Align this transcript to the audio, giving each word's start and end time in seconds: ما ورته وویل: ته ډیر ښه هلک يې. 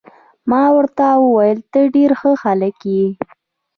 ما 0.49 0.63
ورته 0.75 1.05
وویل: 1.23 1.59
ته 1.71 1.79
ډیر 1.95 2.11
ښه 2.19 2.31
هلک 2.43 2.77
يې. 2.93 3.05